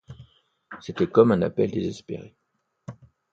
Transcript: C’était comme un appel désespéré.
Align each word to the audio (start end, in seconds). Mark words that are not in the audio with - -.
C’était 0.79 1.05
comme 1.11 1.31
un 1.31 1.43
appel 1.43 1.69
désespéré. 1.69 2.35